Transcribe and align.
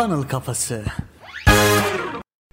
Funnel 0.00 0.22
Kafası. 0.22 0.82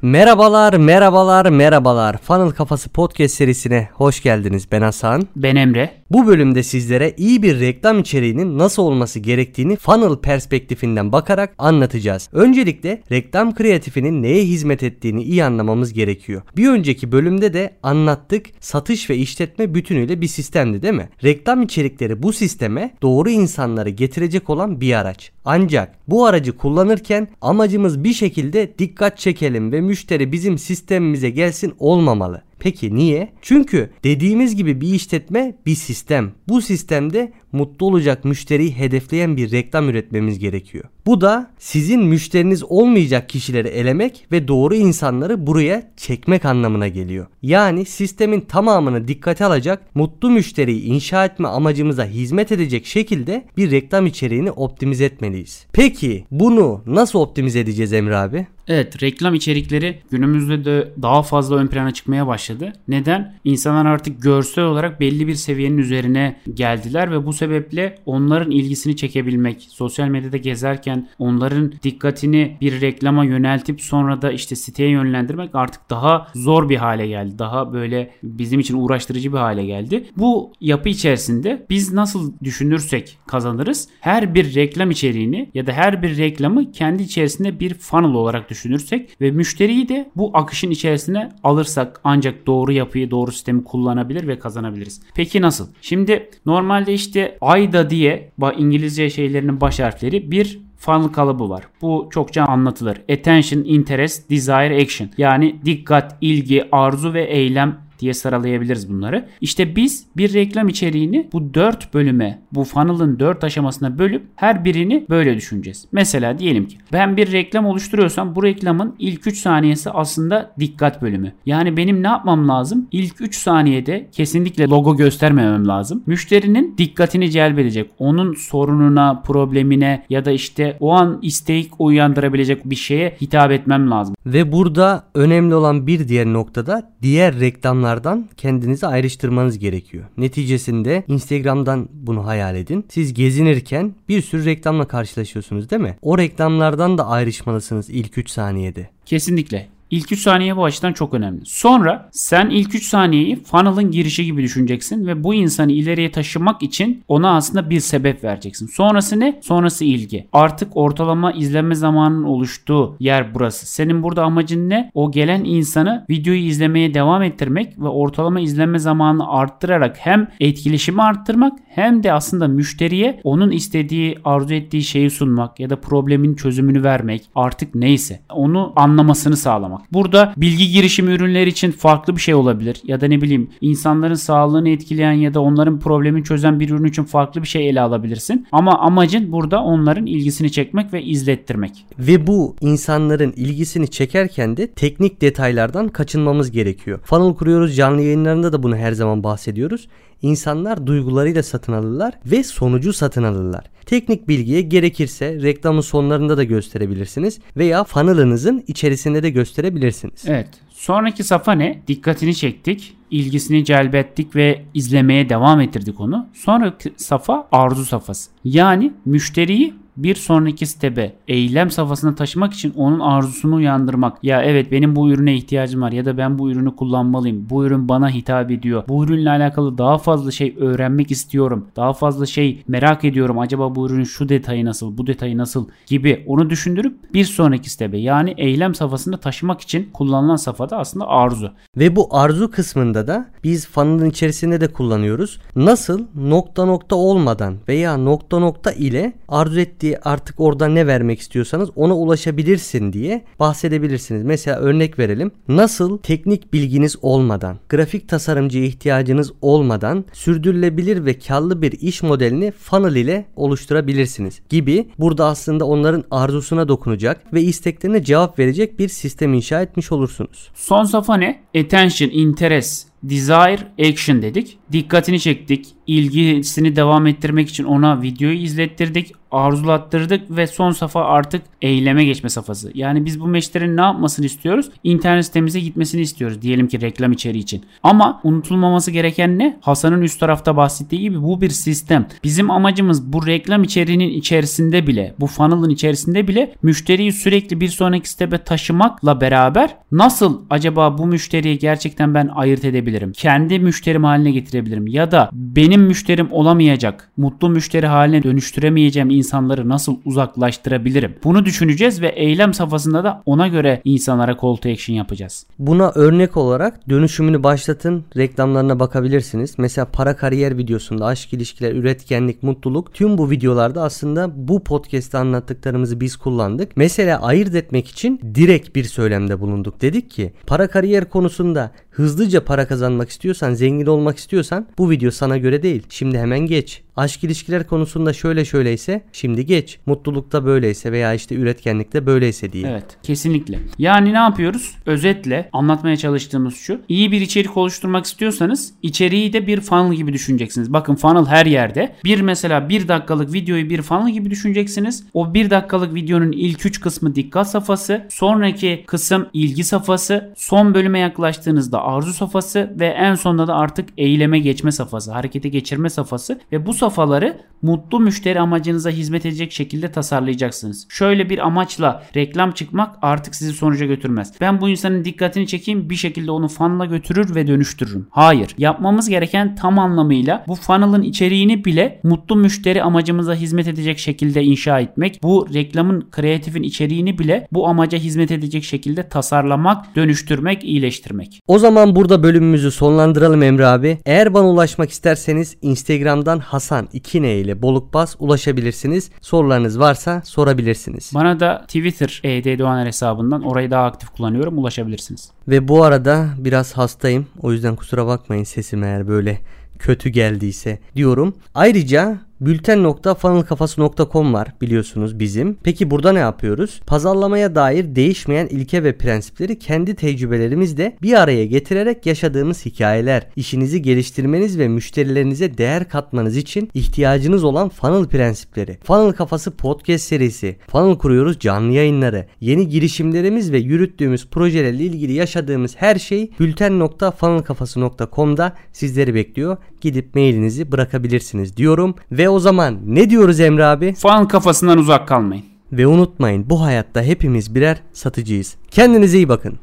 Merhabalar, 0.01 0.73
merhabalar, 0.73 1.49
merhabalar. 1.49 2.17
Funnel 2.17 2.51
Kafası 2.51 2.89
podcast 2.89 3.35
serisine 3.35 3.89
hoş 3.94 4.23
geldiniz. 4.23 4.71
Ben 4.71 4.81
Hasan. 4.81 5.28
Ben 5.35 5.55
Emre. 5.55 6.04
Bu 6.12 6.28
bölümde 6.28 6.63
sizlere 6.63 7.13
iyi 7.17 7.44
bir 7.44 7.59
reklam 7.59 7.99
içeriğinin 7.99 8.57
nasıl 8.57 8.83
olması 8.83 9.19
gerektiğini 9.19 9.76
funnel 9.76 10.15
perspektifinden 10.15 11.12
bakarak 11.12 11.55
anlatacağız. 11.58 12.29
Öncelikle 12.31 13.01
reklam 13.12 13.55
kreatifinin 13.55 14.23
neye 14.23 14.44
hizmet 14.44 14.83
ettiğini 14.83 15.23
iyi 15.23 15.44
anlamamız 15.44 15.94
gerekiyor. 15.94 16.41
Bir 16.58 16.70
önceki 16.70 17.12
bölümde 17.12 17.54
de 17.54 17.76
anlattık. 17.84 18.45
Satış 18.59 19.09
ve 19.09 19.17
işletme 19.17 19.76
bütünüyle 19.76 20.22
bir 20.22 20.27
sistemdi 20.27 20.81
değil 20.81 20.94
mi? 20.94 21.09
Reklam 21.23 21.62
içerikleri 21.62 22.23
bu 22.23 22.34
sisteme 22.34 22.94
doğru 23.02 23.30
insanları 23.30 23.89
getirecek 23.89 24.49
olan 24.49 24.81
bir 24.81 24.94
araç. 24.94 25.32
Ancak 25.46 25.96
bu 26.08 26.26
aracı 26.26 26.58
kullanırken 26.58 27.27
amacımız 27.41 28.04
bir 28.04 28.13
şekilde 28.13 28.77
dikkat 28.80 29.18
çekelim 29.18 29.71
ve 29.71 29.82
müşteri 29.82 30.32
bizim 30.32 30.58
sistemimize 30.58 31.30
gelsin 31.30 31.74
olmamalı. 31.80 32.47
Peki 32.60 32.96
niye? 32.96 33.34
Çünkü 33.42 33.90
dediğimiz 34.04 34.56
gibi 34.56 34.82
bir 34.82 34.94
işletme 34.94 35.56
bir 35.66 35.76
sistem. 35.76 36.32
Bu 36.48 36.62
sistemde 36.62 37.32
mutlu 37.52 37.86
olacak 37.86 38.26
müşteriyi 38.26 38.78
hedefleyen 38.78 39.38
bir 39.38 39.52
reklam 39.52 39.90
üretmemiz 39.90 40.40
gerekiyor. 40.40 40.84
Bu 41.05 41.22
da 41.22 41.52
sizin 41.60 42.04
müşteriniz 42.04 42.64
olmayacak 42.64 43.30
kişileri 43.30 43.68
elemek 43.68 44.28
ve 44.32 44.48
doğru 44.48 44.76
insanları 44.76 45.48
buraya 45.48 45.91
çekmek 45.98 46.46
anlamına 46.46 46.88
geliyor. 46.88 47.28
Yani 47.41 47.86
sistemin 47.86 48.41
tamamını 48.41 49.08
dikkate 49.08 49.46
alacak, 49.46 49.96
mutlu 49.96 50.30
müşteriyi 50.30 50.84
inşa 50.84 51.26
etme 51.26 51.48
amacımıza 51.48 52.05
hizmet 52.05 52.52
edecek 52.52 52.86
şekilde 52.86 53.46
bir 53.58 53.72
reklam 53.72 54.05
içeriğini 54.05 54.52
optimize 54.52 55.05
etmeliyiz. 55.05 55.66
Peki 55.74 56.26
bunu 56.32 56.82
nasıl 56.86 57.20
optimize 57.20 57.60
edeceğiz 57.60 57.93
Emre 57.93 58.18
abi? 58.18 58.48
Evet 58.68 59.04
reklam 59.04 59.34
içerikleri 59.34 59.99
günümüzde 60.12 60.66
de 60.66 60.93
daha 61.02 61.24
fazla 61.24 61.55
ön 61.55 61.68
plana 61.68 61.91
çıkmaya 61.91 62.27
başladı. 62.27 62.74
Neden? 62.88 63.36
İnsanlar 63.43 63.86
artık 63.86 64.21
görsel 64.21 64.64
olarak 64.64 64.99
belli 64.99 65.27
bir 65.27 65.36
seviyenin 65.36 65.77
üzerine 65.77 66.39
geldiler 66.53 67.11
ve 67.11 67.25
bu 67.25 67.33
sebeple 67.38 67.95
onların 68.05 68.52
ilgisini 68.52 68.95
çekebilmek, 68.95 69.67
sosyal 69.69 70.07
medyada 70.07 70.38
gezerken 70.38 71.07
onların 71.19 71.73
dikkatini 71.83 72.57
bir 72.61 72.81
reklama 72.81 73.25
yöneltip 73.25 73.81
sonra 73.81 74.21
da 74.21 74.31
işte 74.31 74.55
siteye 74.55 74.89
yönlendirmek 74.89 75.55
artık 75.55 75.89
daha 75.89 76.27
zor 76.35 76.69
bir 76.69 76.77
hale 76.77 77.08
geldi. 77.08 77.39
Daha 77.39 77.73
böyle 77.73 78.11
bizim 78.23 78.59
için 78.59 78.77
uğraştırıcı 78.77 79.33
bir 79.33 79.38
hale 79.38 79.65
geldi. 79.65 80.05
Bu 80.17 80.52
yapı 80.61 80.89
içerisinde 80.89 81.65
biz 81.69 81.93
nasıl 81.93 82.33
düşünürsek 82.43 83.17
kazanırız. 83.27 83.88
Her 83.99 84.33
bir 84.33 84.55
reklam 84.55 84.91
içeriğini 84.91 85.49
ya 85.53 85.67
da 85.67 85.71
her 85.71 86.03
bir 86.03 86.17
reklamı 86.17 86.71
kendi 86.71 87.03
içerisinde 87.03 87.59
bir 87.59 87.73
funnel 87.73 88.13
olarak 88.13 88.49
düşünürsek 88.49 89.21
ve 89.21 89.31
müşteriyi 89.31 89.89
de 89.89 90.09
bu 90.15 90.31
akışın 90.33 90.71
içerisine 90.71 91.30
alırsak 91.43 92.02
ancak 92.03 92.47
doğru 92.47 92.71
yapıyı, 92.71 93.11
doğru 93.11 93.31
sistemi 93.31 93.63
kullanabilir 93.63 94.27
ve 94.27 94.39
kazanabiliriz. 94.39 95.02
Peki 95.15 95.41
nasıl? 95.41 95.67
Şimdi 95.81 96.30
normalde 96.45 96.93
işte 96.93 97.27
AIDA 97.42 97.89
diye 97.89 98.31
İngilizce 98.52 99.09
şeylerinin 99.09 99.61
baş 99.61 99.80
harfleri 99.80 100.31
bir 100.31 100.59
funnel 100.78 101.08
kalıbı 101.08 101.50
var. 101.50 101.64
Bu 101.81 102.08
çokça 102.11 102.44
anlatılır. 102.44 103.02
Attention, 103.11 103.64
interest, 103.64 104.30
desire, 104.30 104.81
action. 104.81 105.09
Yani 105.17 105.55
dikkat, 105.66 106.16
ilgi, 106.22 106.66
arzu 106.72 107.14
ve 107.14 107.23
eylem 107.23 107.86
diye 107.99 108.13
sıralayabiliriz 108.13 108.89
bunları. 108.89 109.27
İşte 109.41 109.75
biz 109.75 110.05
bir 110.17 110.33
reklam 110.33 110.67
içeriğini 110.69 111.29
bu 111.33 111.53
4 111.53 111.93
bölüme, 111.93 112.39
bu 112.51 112.63
funnel'ın 112.63 113.19
4 113.19 113.43
aşamasına 113.43 113.99
bölüp 113.99 114.23
her 114.35 114.65
birini 114.65 115.05
böyle 115.09 115.35
düşüneceğiz. 115.35 115.85
Mesela 115.91 116.39
diyelim 116.39 116.67
ki 116.67 116.77
ben 116.93 117.17
bir 117.17 117.31
reklam 117.31 117.65
oluşturuyorsam 117.65 118.35
bu 118.35 118.43
reklamın 118.43 118.95
ilk 118.99 119.27
3 119.27 119.37
saniyesi 119.37 119.89
aslında 119.91 120.51
dikkat 120.59 121.02
bölümü. 121.02 121.33
Yani 121.45 121.77
benim 121.77 122.03
ne 122.03 122.07
yapmam 122.07 122.47
lazım? 122.47 122.87
İlk 122.91 123.21
3 123.21 123.36
saniyede 123.36 124.09
kesinlikle 124.11 124.67
logo 124.67 124.97
göstermemem 124.97 125.67
lazım. 125.67 126.03
Müşterinin 126.05 126.75
dikkatini 126.77 127.31
celbedecek. 127.31 127.91
Onun 127.99 128.34
sorununa, 128.34 129.22
problemine 129.25 130.06
ya 130.09 130.25
da 130.25 130.31
işte 130.31 130.78
o 130.80 130.91
an 130.91 131.19
istek 131.22 131.72
uyandırabilecek 131.80 132.66
bir 132.66 132.75
şeye 132.75 133.18
hitap 133.22 133.52
etmem 133.52 133.91
lazım. 133.91 134.16
Ve 134.25 134.52
burada 134.52 135.03
önemli 135.13 135.56
olan 135.56 135.88
bir 135.88 136.07
diğer 136.07 136.25
noktada 136.25 136.94
diğer 137.02 137.40
reklamlar 137.40 137.87
reklamlardan 137.88 138.30
kendinizi 138.38 138.88
ayrıştırmanız 138.88 139.59
gerekiyor. 139.59 140.06
Neticesinde 140.18 141.03
Instagram'dan 141.08 141.90
bunu 141.94 142.25
hayal 142.25 142.56
edin. 142.56 142.86
Siz 142.90 143.14
gezinirken 143.14 143.96
bir 144.09 144.22
sürü 144.22 144.46
reklamla 144.46 144.88
karşılaşıyorsunuz 144.88 145.70
değil 145.70 145.81
mi? 145.81 145.98
O 146.02 146.18
reklamlardan 146.18 146.98
da 146.98 147.08
ayrışmalısınız 147.08 147.90
ilk 147.90 148.18
3 148.18 148.30
saniyede. 148.30 148.90
Kesinlikle. 149.06 149.68
İlk 149.92 150.12
3 150.12 150.20
saniye 150.20 150.58
bu 150.58 150.64
açıdan 150.64 150.94
çok 150.94 151.14
önemli. 151.14 151.42
Sonra 151.46 152.09
sen 152.12 152.50
ilk 152.50 152.75
3 152.75 152.86
saniyeyi 152.86 153.44
funnel'ın 153.44 153.92
girişi 153.92 154.25
gibi 154.25 154.44
düşüneceksin 154.44 155.08
ve 155.08 155.24
bu 155.24 155.34
insanı 155.34 155.72
ileriye 155.72 156.12
taşımak 156.12 156.64
için 156.64 157.03
ona 157.08 157.36
aslında 157.36 157.70
bir 157.70 157.80
sebep 157.80 158.24
vereceksin. 158.24 158.68
Sonrası 158.68 159.20
ne? 159.20 159.40
Sonrası 159.44 159.86
ilgi. 159.86 160.28
Artık 160.34 160.78
ortalama 160.78 161.31
izleme 161.31 161.75
zamanının 161.75 162.24
oluştuğu 162.24 162.96
yer 163.00 163.34
burası. 163.34 163.68
Senin 163.68 164.03
burada 164.03 164.24
amacın 164.24 164.70
ne? 164.70 164.92
O 164.94 165.12
gelen 165.12 165.44
insanı 165.44 166.06
videoyu 166.09 166.40
izlemeye 166.40 166.94
devam 166.94 167.24
ettirmek 167.24 167.80
ve 167.80 167.88
ortalama 167.88 168.40
izleme 168.40 168.80
zamanını 168.80 169.30
arttırarak 169.30 169.98
hem 170.00 170.28
etkileşimi 170.40 171.02
arttırmak 171.02 171.59
hem 171.68 172.04
de 172.04 172.14
aslında 172.14 172.48
müşteriye 172.48 173.19
onun 173.24 173.52
istediği, 173.52 174.18
arzu 174.25 174.54
ettiği 174.54 174.84
şeyi 174.84 175.09
sunmak 175.09 175.59
ya 175.59 175.69
da 175.69 175.75
problemin 175.75 176.36
çözümünü 176.36 176.84
vermek 176.84 177.24
artık 177.36 177.75
neyse 177.75 178.19
onu 178.30 178.74
anlamasını 178.75 179.38
sağlamak 179.38 179.77
sağlamak. 179.78 179.94
Burada 179.94 180.34
bilgi 180.38 180.72
girişimi 180.72 181.12
ürünler 181.12 181.48
için 181.48 181.72
farklı 181.72 182.16
bir 182.16 182.22
şey 182.22 182.36
olabilir. 182.36 182.82
Ya 182.84 183.02
da 183.02 183.08
ne 183.08 183.22
bileyim 183.22 183.50
insanların 183.62 184.16
sağlığını 184.16 184.70
etkileyen 184.70 185.12
ya 185.12 185.34
da 185.34 185.40
onların 185.40 185.80
problemini 185.80 186.24
çözen 186.24 186.60
bir 186.60 186.70
ürün 186.70 186.86
için 186.86 187.04
farklı 187.04 187.42
bir 187.42 187.48
şey 187.48 187.70
ele 187.70 187.82
alabilirsin. 187.82 188.48
Ama 188.52 188.80
amacın 188.80 189.32
burada 189.32 189.64
onların 189.64 190.06
ilgisini 190.06 190.52
çekmek 190.52 190.94
ve 190.94 191.04
izlettirmek. 191.04 191.86
Ve 192.00 192.28
bu 192.28 192.56
insanların 192.62 193.34
ilgisini 193.36 193.88
çekerken 193.88 194.58
de 194.58 194.68
teknik 194.68 195.22
detaylardan 195.22 195.90
kaçınmamız 195.90 196.52
gerekiyor. 196.52 197.00
Funnel 197.04 197.34
kuruyoruz 197.34 197.76
canlı 197.76 198.02
yayınlarında 198.02 198.54
da 198.54 198.64
bunu 198.64 198.76
her 198.76 198.92
zaman 198.92 199.24
bahsediyoruz. 199.24 199.88
İnsanlar 200.22 200.88
duygularıyla 200.88 201.44
satın 201.44 201.74
alırlar 201.74 202.14
ve 202.26 202.44
sonucu 202.44 202.94
satın 202.94 203.24
alırlar. 203.24 203.66
Teknik 203.86 204.28
bilgiye 204.28 204.62
gerekirse 204.62 205.42
reklamın 205.42 205.82
sonlarında 205.82 206.38
da 206.38 206.44
gösterebilirsiniz 206.44 207.40
veya 207.58 207.84
funnel'ınızın 207.84 208.64
içerisinde 208.68 209.24
de 209.24 209.30
gösterebilirsiniz. 209.30 210.24
Evet. 210.28 210.48
Sonraki 210.78 211.24
safa 211.24 211.52
ne? 211.52 211.82
Dikkatini 211.88 212.36
çektik, 212.36 212.98
ilgisini 213.12 213.66
celbettik 213.66 214.36
ve 214.36 214.66
izlemeye 214.74 215.30
devam 215.30 215.62
ettirdik 215.62 216.00
onu. 216.00 216.28
Sonraki 216.34 216.94
safa 216.98 217.48
arzu 217.52 217.86
safhası. 217.86 218.32
Yani 218.44 218.94
müşteriyi 219.06 219.74
bir 219.98 220.16
sonraki 220.16 220.66
stebe 220.66 221.14
eylem 221.28 221.72
safhasına 221.72 222.16
taşımak 222.16 222.54
için 222.54 222.74
onun 222.76 223.00
arzusunu 223.00 223.56
uyandırmak. 223.56 224.24
Ya 224.24 224.44
evet 224.44 224.72
benim 224.72 224.96
bu 224.96 225.10
ürüne 225.10 225.36
ihtiyacım 225.36 225.82
var 225.82 225.92
ya 225.92 226.06
da 226.06 226.18
ben 226.18 226.40
bu 226.40 226.52
ürünü 226.52 226.76
kullanmalıyım. 226.76 227.50
Bu 227.50 227.66
ürün 227.66 227.90
bana 227.90 228.10
hitap 228.10 228.52
ediyor. 228.52 228.84
Bu 228.88 229.04
ürünle 229.04 229.30
alakalı 229.30 229.78
daha 229.78 229.98
fazla 229.98 230.32
şey 230.32 230.56
öğrenmek 230.60 231.12
istiyorum. 231.12 231.68
Daha 231.76 231.94
fazla 231.94 232.26
şey 232.26 232.64
merak 232.68 233.06
ediyorum. 233.06 233.40
Acaba 233.40 233.76
bu 233.76 233.88
ürünün 233.88 234.04
şu 234.04 234.30
detayı 234.30 234.66
nasıl, 234.66 234.98
bu 234.98 235.08
detayı 235.08 235.38
nasıl 235.38 235.68
gibi 235.88 236.24
onu 236.28 236.50
düşündürüp 236.50 237.14
bir 237.14 237.26
sonraki 237.26 237.70
stebe 237.70 237.98
yani 237.98 238.34
eylem 238.38 238.76
safhasında 238.76 239.18
taşımak 239.18 239.62
için 239.62 239.90
kullanılan 239.94 240.36
safhada 240.36 240.67
aslında 240.76 241.08
arzu. 241.08 241.52
Ve 241.78 241.96
bu 241.96 242.08
arzu 242.12 242.52
kısmında 242.52 243.08
da 243.08 243.26
biz 243.44 243.68
funnel'ın 243.68 244.10
içerisinde 244.10 244.62
de 244.62 244.68
kullanıyoruz. 244.68 245.40
Nasıl 245.56 246.06
nokta 246.16 246.66
nokta 246.66 246.96
olmadan 246.96 247.58
veya 247.68 247.98
nokta 247.98 248.40
nokta 248.40 248.72
ile 248.72 249.14
arzu 249.28 249.60
ettiği 249.60 250.00
artık 250.00 250.40
orada 250.40 250.68
ne 250.68 250.88
vermek 250.88 251.19
istiyorsanız 251.19 251.69
ona 251.75 251.96
ulaşabilirsin 251.96 252.94
diye 252.94 253.24
bahsedebilirsiniz. 253.40 254.24
Mesela 254.24 254.60
örnek 254.60 255.00
verelim. 255.00 255.31
Nasıl 255.48 255.98
teknik 255.98 256.54
bilginiz 256.54 256.96
olmadan, 257.02 257.58
grafik 257.70 258.10
tasarımcıya 258.10 258.66
ihtiyacınız 258.66 259.31
olmadan 259.42 260.06
sürdürülebilir 260.13 261.06
ve 261.06 261.20
karlı 261.20 261.62
bir 261.62 261.72
iş 261.72 262.04
modelini 262.04 262.52
funnel 262.52 262.96
ile 262.96 263.25
oluşturabilirsiniz 263.36 264.42
gibi 264.50 264.90
burada 265.00 265.25
aslında 265.25 265.66
onların 265.66 266.04
arzusuna 266.12 266.68
dokunacak 266.68 267.34
ve 267.34 267.42
isteklerine 267.42 268.04
cevap 268.04 268.40
verecek 268.40 268.80
bir 268.80 268.90
sistem 268.90 269.34
inşa 269.34 269.62
etmiş 269.62 269.92
olursunuz. 269.92 270.52
Son 270.57 270.83
safa 270.86 271.18
ne? 271.18 271.44
Attention, 271.56 272.09
interest, 272.12 272.88
desire, 273.04 273.90
action 273.90 274.22
dedik. 274.22 274.58
dikkatini 274.72 275.20
çektik. 275.20 275.68
ilgisini 275.88 276.76
devam 276.76 277.08
ettirmek 277.08 277.50
için 277.50 277.64
ona 277.64 278.02
videoyu 278.02 278.38
izlettirdik 278.38 279.14
arzulattırdık 279.32 280.38
ve 280.38 280.48
son 280.48 280.72
safa 280.72 281.06
artık 281.06 281.42
eyleme 281.62 282.06
geçme 282.06 282.30
safhası. 282.30 282.72
Yani 282.74 283.06
biz 283.06 283.20
bu 283.20 283.28
meşlerin 283.28 283.78
ne 283.78 283.82
yapmasını 283.82 284.26
istiyoruz? 284.26 284.70
İnternet 284.84 285.26
sitemize 285.26 285.60
gitmesini 285.60 286.02
istiyoruz. 286.02 286.42
Diyelim 286.42 286.68
ki 286.68 286.82
reklam 286.82 287.12
içeriği 287.12 287.44
için. 287.44 287.66
Ama 287.84 288.22
unutulmaması 288.24 288.92
gereken 288.92 289.40
ne? 289.40 289.58
Hasan'ın 289.62 290.02
üst 290.02 290.20
tarafta 290.20 290.58
bahsettiği 290.58 291.02
gibi 291.02 291.22
bu 291.22 291.42
bir 291.42 291.50
sistem. 291.50 292.08
Bizim 292.24 292.52
amacımız 292.52 293.14
bu 293.14 293.28
reklam 293.28 293.64
içeriğinin 293.64 294.10
içerisinde 294.10 294.88
bile, 294.88 295.16
bu 295.20 295.28
funnel'ın 295.28 295.70
içerisinde 295.70 296.28
bile 296.28 296.56
müşteriyi 296.64 297.12
sürekli 297.12 297.62
bir 297.62 297.70
sonraki 297.70 298.10
step'e 298.10 298.38
taşımakla 298.38 299.22
beraber 299.22 299.76
nasıl 299.92 300.42
acaba 300.50 300.98
bu 300.98 301.08
müşteriyi 301.08 301.60
gerçekten 301.60 302.14
ben 302.14 302.28
ayırt 302.28 302.66
edebilirim? 302.66 302.87
Kendi 303.12 303.60
müşterim 303.60 304.04
haline 304.04 304.31
getirebilirim 304.31 304.88
ya 304.88 305.12
da 305.12 305.30
benim 305.34 305.81
müşterim 305.81 306.31
olamayacak, 306.31 307.12
mutlu 307.18 307.50
müşteri 307.50 307.88
haline 307.88 308.24
dönüştüremeyeceğim 308.24 309.10
insanları 309.10 309.69
nasıl 309.69 309.98
uzaklaştırabilirim? 310.06 311.16
Bunu 311.24 311.45
düşüneceğiz 311.45 312.01
ve 312.01 312.07
eylem 312.07 312.54
safhasında 312.54 313.04
da 313.04 313.22
ona 313.25 313.48
göre 313.48 313.81
insanlara 313.84 314.38
call 314.42 314.56
to 314.56 314.69
action 314.69 314.95
yapacağız. 314.95 315.45
Buna 315.60 315.92
örnek 315.95 316.38
olarak 316.38 316.89
dönüşümünü 316.89 317.44
başlatın 317.44 318.06
reklamlarına 318.18 318.80
bakabilirsiniz. 318.80 319.56
Mesela 319.57 319.86
para 319.86 320.16
kariyer 320.16 320.57
videosunda 320.57 321.06
aşk 321.06 321.34
ilişkiler, 321.34 321.74
üretkenlik, 321.74 322.44
mutluluk 322.44 322.94
tüm 322.94 323.18
bu 323.18 323.30
videolarda 323.30 323.81
aslında 323.84 324.48
bu 324.48 324.63
podcast'te 324.63 325.18
anlattıklarımızı 325.18 326.01
biz 326.01 326.16
kullandık. 326.16 326.78
Mesela 326.78 327.22
ayırt 327.22 327.56
etmek 327.56 327.88
için 327.88 328.22
direkt 328.36 328.75
bir 328.75 328.84
söylemde 328.84 329.39
bulunduk. 329.39 329.81
Dedik 329.81 330.12
ki 330.12 330.34
para 330.48 330.68
kariyer 330.68 331.10
konusunda 331.10 331.72
hızlıca 331.98 332.46
para 332.46 332.68
kazanmak 332.68 333.10
istiyorsan, 333.10 333.54
zengin 333.54 333.86
olmak 333.86 334.18
istiyorsan 334.18 334.68
bu 334.78 334.90
video 334.90 335.12
sana 335.12 335.38
göre 335.38 335.64
değil. 335.64 335.84
Şimdi 335.90 336.20
hemen 336.20 336.40
geç. 336.40 336.82
Aşk 336.98 337.24
ilişkiler 337.24 337.68
konusunda 337.68 338.14
şöyle 338.14 338.46
şöyleyse 338.46 339.04
şimdi 339.12 339.46
geç. 339.46 339.80
Mutlulukta 339.86 340.46
böyleyse 340.46 340.92
veya 340.92 341.14
işte 341.14 341.36
üretkenlikte 341.36 342.06
böyleyse 342.06 342.54
diye. 342.54 342.68
Evet 342.68 342.86
kesinlikle. 343.04 343.60
Yani 343.78 344.14
ne 344.14 344.18
yapıyoruz? 344.18 344.76
Özetle 344.86 345.50
anlatmaya 345.54 345.98
çalıştığımız 345.98 346.56
şu. 346.56 346.82
İyi 346.90 347.12
bir 347.12 347.22
içerik 347.22 347.58
oluşturmak 347.58 348.06
istiyorsanız 348.06 348.74
içeriği 348.82 349.34
de 349.34 349.48
bir 349.48 349.62
funnel 349.62 349.94
gibi 349.94 350.14
düşüneceksiniz. 350.14 350.74
Bakın 350.74 350.96
funnel 350.96 351.26
her 351.26 351.46
yerde. 351.46 351.96
Bir 352.04 352.22
mesela 352.22 352.70
bir 352.70 352.88
dakikalık 352.88 353.34
videoyu 353.34 353.70
bir 353.70 353.82
funnel 353.82 354.14
gibi 354.14 354.30
düşüneceksiniz. 354.30 355.04
O 355.14 355.34
bir 355.34 355.50
dakikalık 355.50 355.96
videonun 355.96 356.32
ilk 356.32 356.66
üç 356.66 356.80
kısmı 356.80 357.16
dikkat 357.16 357.50
safhası. 357.50 358.06
Sonraki 358.10 358.84
kısım 358.88 359.28
ilgi 359.34 359.64
safhası. 359.64 360.34
Son 360.38 360.74
bölüme 360.74 361.00
yaklaştığınızda 361.00 361.87
arzu 361.88 362.13
safhası 362.13 362.74
ve 362.80 362.88
en 362.88 363.16
sonunda 363.16 363.48
da 363.48 363.56
artık 363.56 363.89
eyleme 363.98 364.39
geçme 364.39 364.72
safhası, 364.72 365.12
harekete 365.12 365.50
geçirme 365.50 365.89
safhası 365.89 366.39
ve 366.51 366.66
bu 366.66 366.74
safhaları 366.74 367.38
mutlu 367.62 368.00
müşteri 368.00 368.39
amacınıza 368.39 368.89
hizmet 368.89 369.25
edecek 369.25 369.51
şekilde 369.51 369.92
tasarlayacaksınız. 369.92 370.88
Şöyle 370.89 371.30
bir 371.30 371.45
amaçla 371.45 372.04
reklam 372.16 372.51
çıkmak 372.51 372.95
artık 373.01 373.36
sizi 373.36 373.54
sonuca 373.54 373.86
götürmez. 373.86 374.34
Ben 374.42 374.62
bu 374.62 374.69
insanın 374.69 375.06
dikkatini 375.06 375.48
çekeyim 375.48 375.89
bir 375.89 375.95
şekilde 375.95 376.31
onu 376.31 376.48
funnel'a 376.48 376.86
götürür 376.86 377.36
ve 377.36 377.48
dönüştürürüm. 377.48 378.07
Hayır. 378.10 378.56
Yapmamız 378.57 379.10
gereken 379.10 379.56
tam 379.56 379.80
anlamıyla 379.80 380.44
bu 380.48 380.56
funnel'ın 380.56 381.01
içeriğini 381.01 381.66
bile 381.66 382.01
mutlu 382.04 382.36
müşteri 382.36 382.84
amacımıza 382.84 383.36
hizmet 383.36 383.68
edecek 383.68 384.00
şekilde 384.00 384.44
inşa 384.44 384.80
etmek. 384.80 385.24
Bu 385.24 385.48
reklamın 385.54 386.07
kreatifin 386.12 386.63
içeriğini 386.63 387.19
bile 387.19 387.48
bu 387.51 387.68
amaca 387.68 387.98
hizmet 387.98 388.31
edecek 388.31 388.63
şekilde 388.63 389.10
tasarlamak, 389.10 389.95
dönüştürmek, 389.95 390.63
iyileştirmek. 390.63 391.42
O 391.48 391.60
zaman 391.60 391.76
burada 391.85 392.24
bölümümüzü 392.24 392.71
sonlandıralım 392.71 393.44
Emre 393.44 393.65
abi. 393.65 393.97
Eğer 394.06 394.33
bana 394.33 394.50
ulaşmak 394.50 394.89
isterseniz 394.89 395.57
Instagram'dan 395.62 396.39
Hasan 396.39 396.88
2 396.94 397.18
ile 397.18 397.62
Bolukbas 397.62 398.15
ulaşabilirsiniz. 398.19 399.12
Sorularınız 399.21 399.79
varsa 399.79 400.21
sorabilirsiniz. 400.25 401.12
Bana 401.15 401.39
da 401.39 401.62
Twitter 401.68 402.21
ED 402.24 402.59
Doğaner 402.59 402.85
hesabından 402.85 403.44
orayı 403.44 403.71
daha 403.71 403.85
aktif 403.85 404.09
kullanıyorum 404.09 404.57
ulaşabilirsiniz. 404.57 405.31
Ve 405.47 405.68
bu 405.68 405.83
arada 405.83 406.27
biraz 406.38 406.74
hastayım. 406.74 407.27
O 407.41 407.51
yüzden 407.51 407.75
kusura 407.75 408.07
bakmayın 408.07 408.44
sesim 408.44 408.83
eğer 408.83 409.07
böyle 409.07 409.39
kötü 409.79 410.09
geldiyse 410.09 410.79
diyorum. 410.95 411.35
Ayrıca 411.56 412.18
Bülten.funnelkafası.com 412.42 414.34
var 414.34 414.54
biliyorsunuz 414.62 415.19
bizim. 415.19 415.57
Peki 415.63 415.92
burada 415.92 416.12
ne 416.12 416.19
yapıyoruz? 416.19 416.81
Pazarlamaya 416.88 417.56
dair 417.56 417.95
değişmeyen 417.95 418.48
ilke 418.48 418.84
ve 418.84 418.98
prensipleri 418.98 419.60
kendi 419.60 419.95
tecrübelerimizle 419.95 420.98
bir 421.01 421.13
araya 421.13 421.45
getirerek 421.45 422.06
yaşadığımız 422.06 422.66
hikayeler, 422.66 423.28
işinizi 423.36 423.81
geliştirmeniz 423.81 424.60
ve 424.60 424.68
müşterilerinize 424.68 425.57
değer 425.57 425.89
katmanız 425.89 426.38
için 426.38 426.69
ihtiyacınız 426.74 427.44
olan 427.44 427.69
funnel 427.69 428.06
prensipleri. 428.06 428.78
Funnel 428.84 429.13
Kafası 429.13 429.51
podcast 429.51 430.04
serisi, 430.04 430.57
funnel 430.72 430.98
kuruyoruz 430.98 431.39
canlı 431.39 431.74
yayınları, 431.74 432.28
yeni 432.42 432.68
girişimlerimiz 432.68 433.51
ve 433.51 433.57
yürüttüğümüz 433.57 434.28
projelerle 434.28 434.84
ilgili 434.84 435.13
yaşadığımız 435.13 435.75
her 435.75 435.95
şey 435.95 436.31
bülten.funnelkafası.com'da 436.39 438.54
sizleri 438.74 439.16
bekliyor. 439.16 439.57
Gidip 439.81 440.15
mailinizi 440.15 440.71
bırakabilirsiniz 440.71 441.57
diyorum 441.57 441.95
ve 442.12 442.29
o 442.29 442.39
zaman 442.39 442.79
ne 442.85 443.09
diyoruz 443.09 443.39
Emre 443.39 443.65
abi? 443.65 443.94
Fan 443.94 444.27
kafasından 444.27 444.77
uzak 444.77 445.07
kalmayın. 445.07 445.44
Ve 445.71 445.88
unutmayın 445.88 446.50
bu 446.50 446.62
hayatta 446.62 447.01
hepimiz 447.01 447.56
birer 447.56 447.81
satıcıyız. 447.94 448.56
Kendinize 448.71 449.18
iyi 449.18 449.29
bakın. 449.29 449.59